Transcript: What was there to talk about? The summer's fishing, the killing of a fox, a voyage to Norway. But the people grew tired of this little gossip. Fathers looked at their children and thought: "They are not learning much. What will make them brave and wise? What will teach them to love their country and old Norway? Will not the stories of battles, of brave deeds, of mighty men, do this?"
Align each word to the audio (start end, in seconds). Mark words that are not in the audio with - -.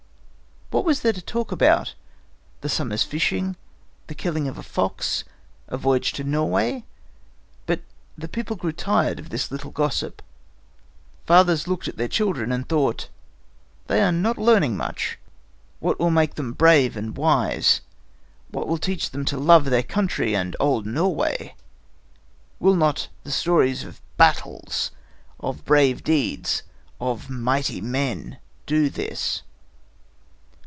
What 0.73 0.85
was 0.85 1.01
there 1.01 1.11
to 1.11 1.21
talk 1.21 1.51
about? 1.51 1.95
The 2.61 2.69
summer's 2.69 3.03
fishing, 3.03 3.57
the 4.07 4.15
killing 4.15 4.47
of 4.47 4.57
a 4.57 4.63
fox, 4.63 5.25
a 5.67 5.77
voyage 5.77 6.13
to 6.13 6.23
Norway. 6.23 6.85
But 7.65 7.81
the 8.17 8.29
people 8.29 8.55
grew 8.55 8.71
tired 8.71 9.19
of 9.19 9.29
this 9.31 9.51
little 9.51 9.71
gossip. 9.71 10.21
Fathers 11.27 11.67
looked 11.67 11.89
at 11.89 11.97
their 11.97 12.07
children 12.07 12.53
and 12.53 12.67
thought: 12.69 13.09
"They 13.87 14.01
are 14.01 14.13
not 14.13 14.37
learning 14.37 14.77
much. 14.77 15.19
What 15.81 15.99
will 15.99 16.09
make 16.09 16.35
them 16.35 16.53
brave 16.53 16.95
and 16.95 17.17
wise? 17.17 17.81
What 18.49 18.65
will 18.65 18.77
teach 18.77 19.11
them 19.11 19.25
to 19.25 19.37
love 19.37 19.65
their 19.65 19.83
country 19.83 20.33
and 20.37 20.55
old 20.57 20.85
Norway? 20.85 21.53
Will 22.61 22.75
not 22.77 23.09
the 23.25 23.31
stories 23.31 23.83
of 23.83 23.99
battles, 24.15 24.91
of 25.41 25.65
brave 25.65 26.01
deeds, 26.01 26.63
of 27.01 27.29
mighty 27.29 27.81
men, 27.81 28.37
do 28.65 28.89
this?" 28.89 29.41